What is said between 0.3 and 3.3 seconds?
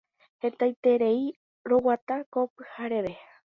Hetaiterei roguata ko pyhareve.